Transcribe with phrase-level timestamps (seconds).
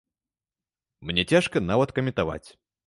[1.11, 2.45] Мне цяжка нават каментаваць.